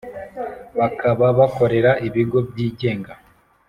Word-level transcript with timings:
Bakaba 0.79 1.25
bakorera 1.39 1.91
ibigo 2.07 2.37
byigenga 2.49 3.13